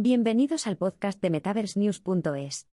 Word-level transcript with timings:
Bienvenidos 0.00 0.68
al 0.68 0.76
podcast 0.76 1.20
de 1.20 1.28
MetaverseNews.es. 1.28 2.68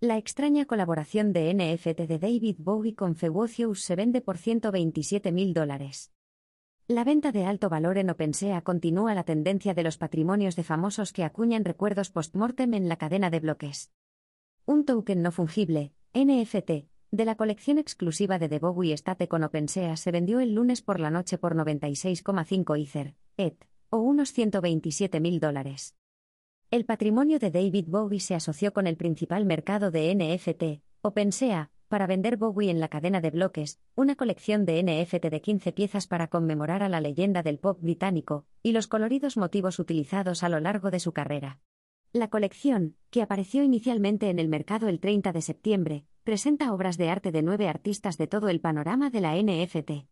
La 0.00 0.16
extraña 0.16 0.64
colaboración 0.64 1.34
de 1.34 1.52
NFT 1.52 2.00
de 2.08 2.18
David 2.18 2.56
Bowie 2.58 2.94
con 2.94 3.16
Fewocious 3.16 3.82
se 3.82 3.94
vende 3.94 4.22
por 4.22 4.38
127 4.38 5.32
mil 5.32 5.52
dólares. 5.52 6.14
La 6.88 7.04
venta 7.04 7.30
de 7.30 7.44
alto 7.44 7.68
valor 7.68 7.98
en 7.98 8.08
OpenSea 8.08 8.62
continúa 8.62 9.14
la 9.14 9.24
tendencia 9.24 9.74
de 9.74 9.82
los 9.82 9.98
patrimonios 9.98 10.56
de 10.56 10.64
famosos 10.64 11.12
que 11.12 11.22
acuñan 11.22 11.66
recuerdos 11.66 12.08
post-mortem 12.08 12.72
en 12.72 12.88
la 12.88 12.96
cadena 12.96 13.28
de 13.28 13.40
bloques. 13.40 13.92
Un 14.64 14.86
token 14.86 15.20
no 15.20 15.30
fungible, 15.30 15.92
NFT, 16.14 16.88
de 17.10 17.24
la 17.26 17.34
colección 17.34 17.76
exclusiva 17.76 18.38
de 18.38 18.48
The 18.48 18.60
Bowie 18.60 18.94
Estate 18.94 19.28
con 19.28 19.44
OpenSea 19.44 19.98
se 19.98 20.10
vendió 20.10 20.40
el 20.40 20.54
lunes 20.54 20.80
por 20.80 21.00
la 21.00 21.10
noche 21.10 21.36
por 21.36 21.54
96,5 21.54 22.82
Ether, 22.82 23.14
ETH, 23.36 23.66
unos 24.00 24.32
127 24.32 25.20
mil 25.20 25.40
dólares. 25.40 25.94
El 26.70 26.84
patrimonio 26.84 27.38
de 27.38 27.50
David 27.50 27.86
Bowie 27.88 28.20
se 28.20 28.34
asoció 28.34 28.72
con 28.72 28.86
el 28.86 28.96
principal 28.96 29.44
mercado 29.44 29.90
de 29.90 30.14
NFT, 30.14 30.82
OpenSea, 31.02 31.70
para 31.88 32.06
vender 32.06 32.36
Bowie 32.36 32.70
en 32.70 32.80
la 32.80 32.88
cadena 32.88 33.20
de 33.20 33.30
bloques, 33.30 33.80
una 33.94 34.16
colección 34.16 34.64
de 34.64 34.82
NFT 34.82 35.26
de 35.26 35.40
15 35.40 35.72
piezas 35.72 36.06
para 36.06 36.28
conmemorar 36.28 36.82
a 36.82 36.88
la 36.88 37.00
leyenda 37.00 37.42
del 37.42 37.58
pop 37.58 37.78
británico, 37.80 38.46
y 38.62 38.72
los 38.72 38.88
coloridos 38.88 39.36
motivos 39.36 39.78
utilizados 39.78 40.42
a 40.42 40.48
lo 40.48 40.58
largo 40.58 40.90
de 40.90 41.00
su 41.00 41.12
carrera. 41.12 41.60
La 42.12 42.28
colección, 42.28 42.96
que 43.10 43.22
apareció 43.22 43.62
inicialmente 43.62 44.30
en 44.30 44.38
el 44.38 44.48
mercado 44.48 44.88
el 44.88 45.00
30 45.00 45.32
de 45.32 45.42
septiembre, 45.42 46.06
presenta 46.24 46.72
obras 46.72 46.96
de 46.96 47.10
arte 47.10 47.30
de 47.30 47.42
nueve 47.42 47.68
artistas 47.68 48.18
de 48.18 48.26
todo 48.26 48.48
el 48.48 48.60
panorama 48.60 49.10
de 49.10 49.20
la 49.20 49.36
NFT. 49.36 50.08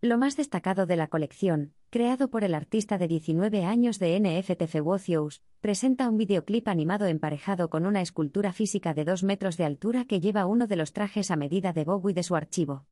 Lo 0.00 0.18
más 0.18 0.36
destacado 0.36 0.86
de 0.86 0.96
la 0.96 1.08
colección, 1.08 1.74
creado 1.92 2.30
por 2.30 2.42
el 2.42 2.54
artista 2.54 2.96
de 2.96 3.06
19 3.06 3.66
años 3.66 3.98
de 3.98 4.18
NFT 4.18 4.64
Fewocious, 4.66 5.42
presenta 5.60 6.08
un 6.08 6.16
videoclip 6.16 6.66
animado 6.68 7.04
emparejado 7.04 7.68
con 7.68 7.84
una 7.84 8.00
escultura 8.00 8.54
física 8.54 8.94
de 8.94 9.04
2 9.04 9.24
metros 9.24 9.58
de 9.58 9.66
altura 9.66 10.06
que 10.06 10.18
lleva 10.18 10.46
uno 10.46 10.66
de 10.66 10.76
los 10.76 10.94
trajes 10.94 11.30
a 11.30 11.36
medida 11.36 11.74
de 11.74 11.84
Bowie 11.84 12.14
de 12.14 12.22
su 12.22 12.34
archivo. 12.34 12.86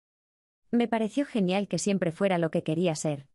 Me 0.70 0.86
pareció 0.86 1.24
genial 1.24 1.66
que 1.66 1.78
siempre 1.78 2.12
fuera 2.12 2.36
lo 2.36 2.50
que 2.50 2.62
quería 2.62 2.94
ser. 2.94 3.26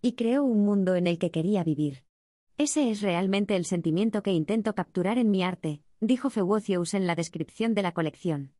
Y 0.00 0.12
creó 0.12 0.42
un 0.42 0.64
mundo 0.64 0.94
en 0.94 1.06
el 1.06 1.18
que 1.18 1.30
quería 1.30 1.64
vivir. 1.64 2.02
Ese 2.56 2.90
es 2.90 3.02
realmente 3.02 3.56
el 3.56 3.66
sentimiento 3.66 4.22
que 4.22 4.32
intento 4.32 4.74
capturar 4.74 5.18
en 5.18 5.30
mi 5.30 5.42
arte, 5.42 5.82
dijo 6.00 6.30
Fewocious 6.30 6.94
en 6.94 7.06
la 7.06 7.14
descripción 7.14 7.74
de 7.74 7.82
la 7.82 7.92
colección. 7.92 8.54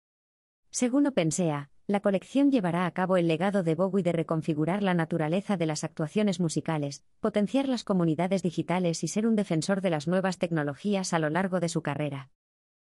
Según 0.69 1.07
OpenSea, 1.07 1.71
la 1.91 2.01
colección 2.01 2.53
llevará 2.53 2.87
a 2.87 2.91
cabo 2.93 3.17
el 3.17 3.27
legado 3.27 3.65
de 3.65 3.75
Bowie 3.75 4.05
de 4.05 4.13
reconfigurar 4.13 4.81
la 4.81 4.95
naturaleza 4.95 5.57
de 5.57 5.67
las 5.67 5.83
actuaciones 5.83 6.39
musicales, 6.39 7.05
potenciar 7.19 7.69
las 7.69 7.83
comunidades 7.83 8.45
digitales 8.45 9.03
y 9.03 9.09
ser 9.09 9.27
un 9.27 9.35
defensor 9.35 9.81
de 9.81 9.91
las 9.91 10.07
nuevas 10.07 10.39
tecnologías 10.39 11.13
a 11.13 11.19
lo 11.19 11.31
largo 11.31 11.59
de 11.59 11.69
su 11.69 11.83
carrera. 11.83 12.31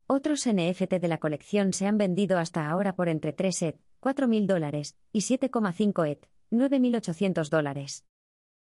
Otros 0.08 0.46
NFT 0.46 0.96
de 0.96 1.08
la 1.08 1.20
colección 1.20 1.72
se 1.72 1.88
han 1.88 1.98
vendido 1.98 2.38
hasta 2.38 2.70
ahora 2.70 2.94
por 2.98 3.08
entre 3.08 3.32
3 3.32 3.62
ETH, 3.62 3.80
4.000 4.02 4.46
dólares, 4.46 4.98
y 5.14 5.22
7,5 5.22 6.10
ETH, 6.10 6.28
9.800 6.52 7.50
dólares. 7.50 8.06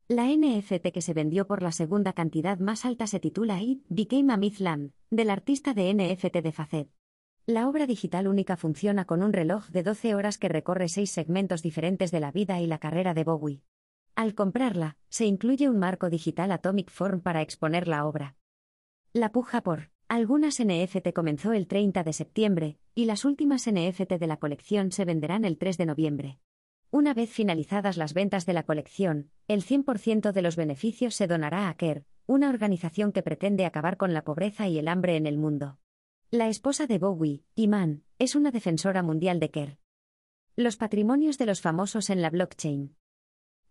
La 0.09 0.27
NFT 0.27 0.89
que 0.93 1.01
se 1.01 1.15
vendió 1.15 1.47
por 1.47 1.63
la 1.63 1.71
segunda 1.71 2.13
cantidad 2.13 2.59
más 2.59 2.85
alta 2.85 3.07
se 3.07 3.21
titula 3.21 3.63
It 3.63 3.85
Became 3.89 4.33
a 4.33 4.37
Mythland, 4.37 4.91
del 5.11 5.31
artista 5.31 5.75
de 5.75 5.95
NFT 5.95 6.39
de 6.39 6.51
Facet. 6.53 6.98
La 7.49 7.67
obra 7.67 7.87
digital 7.87 8.29
única 8.29 8.59
funciona 8.59 9.07
con 9.07 9.23
un 9.23 9.33
reloj 9.33 9.69
de 9.69 9.83
12 9.83 10.15
horas 10.15 10.37
que 10.37 10.51
recorre 10.51 10.91
seis 10.91 11.11
segmentos 11.11 11.63
diferentes 11.63 12.11
de 12.11 12.21
la 12.21 12.31
vida 12.31 12.61
y 12.61 12.67
la 12.67 12.77
carrera 12.77 13.15
de 13.15 13.25
Bowie. 13.25 13.63
Al 14.15 14.35
comprarla, 14.35 14.99
se 15.09 15.25
incluye 15.25 15.67
un 15.71 15.79
marco 15.79 16.11
digital 16.11 16.53
Atomic 16.53 16.91
Form 16.91 17.23
para 17.23 17.41
exponer 17.41 17.89
la 17.89 18.05
obra. 18.05 18.37
La 19.15 19.33
puja 19.33 19.63
por 19.63 19.91
algunas 20.09 20.63
NFT 20.63 21.15
comenzó 21.15 21.55
el 21.55 21.69
30 21.69 22.05
de 22.05 22.13
septiembre, 22.13 22.79
y 22.95 23.07
las 23.07 23.25
últimas 23.25 23.67
NFT 23.67 24.19
de 24.21 24.27
la 24.27 24.37
colección 24.37 24.93
se 24.93 25.07
venderán 25.07 25.47
el 25.47 25.57
3 25.57 25.79
de 25.79 25.87
noviembre. 25.87 26.41
Una 26.91 27.15
vez 27.15 27.31
finalizadas 27.31 27.97
las 27.97 28.13
ventas 28.13 28.45
de 28.45 28.53
la 28.53 28.65
colección, 28.65 29.31
el 29.47 29.65
100% 29.65 30.33
de 30.33 30.43
los 30.43 30.57
beneficios 30.57 31.15
se 31.15 31.27
donará 31.27 31.71
a 31.71 31.75
CARE, 31.79 32.05
una 32.27 32.51
organización 32.51 33.11
que 33.11 33.23
pretende 33.23 33.65
acabar 33.65 33.97
con 33.97 34.13
la 34.13 34.23
pobreza 34.23 34.69
y 34.69 34.79
el 34.79 34.87
hambre 34.87 35.17
en 35.17 35.25
el 35.25 35.39
mundo. 35.39 35.79
La 36.31 36.49
esposa 36.49 36.87
de 36.87 36.99
Bowie, 36.99 37.43
Iman, 37.55 38.03
es 38.19 38.35
una 38.35 38.51
defensora 38.51 39.03
mundial 39.03 39.41
de 39.41 39.51
Kerr. 39.51 39.79
Los 40.57 40.77
patrimonios 40.77 41.39
de 41.39 41.47
los 41.47 41.63
famosos 41.63 42.11
en 42.11 42.21
la 42.21 42.29
blockchain. 42.29 42.95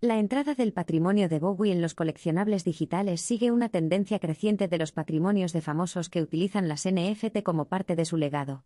La 0.02 0.18
entrada 0.18 0.56
del 0.56 0.74
patrimonio 0.74 1.30
de 1.30 1.38
Bowie 1.38 1.72
en 1.72 1.84
los 1.84 1.94
coleccionables 1.94 2.64
digitales 2.64 3.22
sigue 3.22 3.52
una 3.52 3.70
tendencia 3.70 4.18
creciente 4.18 4.68
de 4.68 4.80
los 4.80 4.92
patrimonios 4.92 5.54
de 5.54 5.62
famosos 5.62 6.10
que 6.10 6.24
utilizan 6.24 6.68
las 6.68 6.88
NFT 6.88 7.44
como 7.44 7.66
parte 7.66 7.96
de 7.96 8.06
su 8.06 8.18
legado. 8.18 8.66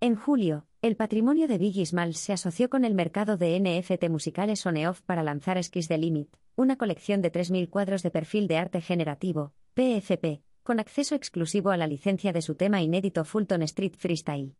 En 0.00 0.14
julio, 0.14 0.66
el 0.82 0.96
patrimonio 0.96 1.48
de 1.48 1.56
Biggie 1.56 1.86
Smalls 1.86 2.18
se 2.18 2.34
asoció 2.34 2.68
con 2.68 2.84
el 2.84 2.94
mercado 2.94 3.38
de 3.38 3.58
NFT 3.58 4.10
musicales 4.10 4.66
Oneoff 4.66 5.00
para 5.00 5.22
lanzar 5.22 5.62
Skis 5.64 5.88
the 5.88 5.96
Limit, 5.96 6.36
una 6.54 6.76
colección 6.76 7.22
de 7.22 7.32
3.000 7.32 7.70
cuadros 7.70 8.02
de 8.02 8.10
perfil 8.10 8.46
de 8.46 8.58
arte 8.58 8.82
generativo, 8.82 9.54
PFP, 9.72 10.42
con 10.66 10.80
acceso 10.80 11.14
exclusivo 11.14 11.70
a 11.70 11.76
la 11.76 11.86
licencia 11.86 12.32
de 12.32 12.42
su 12.42 12.56
tema 12.56 12.82
inédito 12.82 13.24
Fulton 13.24 13.62
Street 13.62 13.94
Freestyle. 13.96 14.56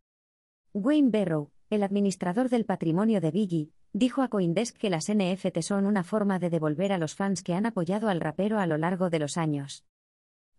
Wayne 0.73 1.11
Barrow, 1.11 1.51
el 1.69 1.83
administrador 1.83 2.49
del 2.49 2.65
patrimonio 2.65 3.21
de 3.21 3.33
Biggie, 3.33 3.73
dijo 3.93 4.23
a 4.23 4.29
Coindesk 4.29 4.77
que 4.77 4.89
las 4.89 5.13
NFT 5.13 5.63
son 5.63 5.85
una 5.85 6.05
forma 6.05 6.39
de 6.39 6.49
devolver 6.49 6.93
a 6.93 6.99
los 6.99 7.17
fans 7.17 7.43
que 7.43 7.55
han 7.55 7.67
apoyado 7.67 8.09
al 8.09 8.21
rapero 8.21 8.61
a 8.61 8.69
lo 8.69 8.79
largo 8.79 9.11
de 9.11 9.19
los 9.19 9.37
años. 9.37 9.85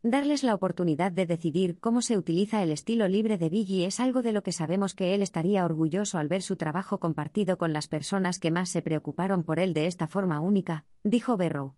Darles 0.03 0.43
la 0.43 0.53
oportunidad 0.53 1.13
de 1.13 1.25
decidir 1.25 1.79
cómo 1.79 2.01
se 2.01 2.17
utiliza 2.17 2.61
el 2.61 2.71
estilo 2.71 3.07
libre 3.07 3.37
de 3.37 3.47
Biggie 3.47 3.85
es 3.85 4.01
algo 4.01 4.21
de 4.23 4.33
lo 4.33 4.43
que 4.43 4.51
sabemos 4.51 4.95
que 4.95 5.15
él 5.15 5.21
estaría 5.21 5.63
orgulloso 5.63 6.17
al 6.17 6.27
ver 6.27 6.41
su 6.41 6.57
trabajo 6.57 6.99
compartido 6.99 7.57
con 7.57 7.71
las 7.71 7.87
personas 7.87 8.39
que 8.39 8.51
más 8.51 8.67
se 8.67 8.81
preocuparon 8.81 9.43
por 9.43 9.59
él 9.59 9.73
de 9.73 9.85
esta 9.85 10.07
forma 10.07 10.41
única, 10.41 10.85
dijo 11.05 11.37
Barrow. 11.37 11.75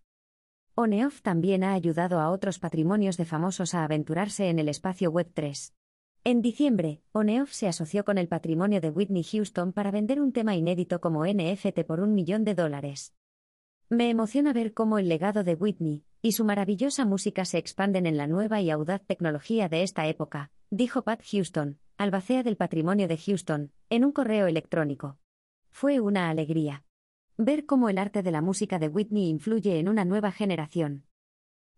Oneoff 0.81 1.21
también 1.21 1.65
ha 1.65 1.73
ayudado 1.73 2.21
a 2.21 2.31
otros 2.31 2.57
patrimonios 2.57 3.17
de 3.17 3.25
famosos 3.25 3.75
a 3.75 3.83
aventurarse 3.83 4.47
en 4.47 4.59
el 4.59 4.69
espacio 4.69 5.11
Web 5.11 5.29
3. 5.33 5.75
En 6.23 6.41
diciembre, 6.41 7.01
Oneoff 7.11 7.51
se 7.51 7.67
asoció 7.67 8.05
con 8.05 8.17
el 8.17 8.29
patrimonio 8.29 8.79
de 8.79 8.89
Whitney 8.89 9.25
Houston 9.25 9.73
para 9.73 9.91
vender 9.91 10.21
un 10.21 10.31
tema 10.31 10.55
inédito 10.55 11.01
como 11.01 11.25
NFT 11.25 11.81
por 11.85 11.99
un 11.99 12.13
millón 12.15 12.45
de 12.45 12.55
dólares. 12.55 13.13
Me 13.89 14.09
emociona 14.09 14.53
ver 14.53 14.73
cómo 14.73 14.99
el 14.99 15.09
legado 15.09 15.43
de 15.43 15.55
Whitney 15.55 16.05
y 16.21 16.31
su 16.31 16.45
maravillosa 16.45 17.03
música 17.03 17.43
se 17.43 17.57
expanden 17.57 18.05
en 18.05 18.15
la 18.15 18.27
nueva 18.27 18.61
y 18.61 18.69
audaz 18.69 19.01
tecnología 19.05 19.67
de 19.67 19.83
esta 19.83 20.07
época, 20.07 20.49
dijo 20.69 21.01
Pat 21.01 21.21
Houston, 21.29 21.77
albacea 21.97 22.41
del 22.41 22.55
patrimonio 22.55 23.09
de 23.09 23.17
Houston, 23.17 23.73
en 23.89 24.05
un 24.05 24.13
correo 24.13 24.47
electrónico. 24.47 25.17
Fue 25.71 25.99
una 25.99 26.29
alegría. 26.29 26.85
Ver 27.41 27.65
cómo 27.65 27.87
el 27.87 27.97
arte 27.97 28.21
de 28.21 28.31
la 28.31 28.41
música 28.41 28.79
de 28.79 28.89
Whitney 28.89 29.29
influye 29.29 29.79
en 29.79 29.87
una 29.87 30.03
nueva 30.03 30.33
generación. 30.33 31.05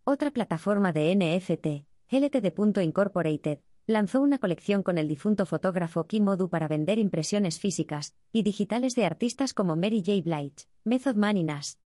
Otra 0.04 0.32
plataforma 0.32 0.92
de 0.92 1.16
NFT, 1.16 1.86
LTD.Incorporated, 2.10 3.60
lanzó 3.86 4.22
una 4.22 4.40
colección 4.40 4.82
con 4.82 4.98
el 4.98 5.08
difunto 5.08 5.46
fotógrafo 5.46 6.08
Kim 6.08 6.28
Odu 6.30 6.50
para 6.50 6.68
vender 6.68 6.98
impresiones 6.98 7.60
físicas 7.60 8.16
y 8.32 8.42
digitales 8.42 8.96
de 8.96 9.06
artistas 9.06 9.54
como 9.54 9.76
Mary 9.76 10.02
J. 10.04 10.24
Blige, 10.24 10.68
Method 10.84 11.16
Man 11.16 11.38
y 11.38 11.44
Nas. 11.44 11.80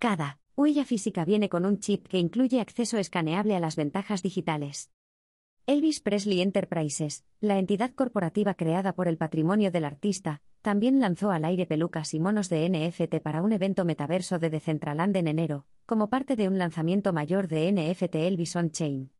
Cada 0.00 0.40
huella 0.56 0.84
física 0.84 1.24
viene 1.24 1.48
con 1.48 1.64
un 1.64 1.78
chip 1.78 2.08
que 2.08 2.18
incluye 2.18 2.60
acceso 2.60 2.98
escaneable 2.98 3.54
a 3.54 3.60
las 3.60 3.76
ventajas 3.76 4.24
digitales. 4.24 4.90
Elvis 5.66 6.00
Presley 6.00 6.40
Enterprises, 6.40 7.24
la 7.40 7.58
entidad 7.58 7.92
corporativa 7.92 8.54
creada 8.54 8.92
por 8.92 9.08
el 9.08 9.16
patrimonio 9.16 9.70
del 9.70 9.84
artista, 9.84 10.42
también 10.62 11.00
lanzó 11.00 11.30
al 11.30 11.44
aire 11.44 11.66
pelucas 11.66 12.12
y 12.14 12.20
monos 12.20 12.48
de 12.48 12.68
NFT 12.68 13.22
para 13.22 13.42
un 13.42 13.52
evento 13.52 13.84
metaverso 13.84 14.38
de 14.38 14.50
Decentraland 14.50 15.16
en 15.16 15.28
enero, 15.28 15.66
como 15.86 16.08
parte 16.08 16.36
de 16.36 16.48
un 16.48 16.58
lanzamiento 16.58 17.12
mayor 17.12 17.48
de 17.48 17.72
NFT 17.72 18.16
Elvis 18.16 18.56
On 18.56 18.70
Chain. 18.70 19.10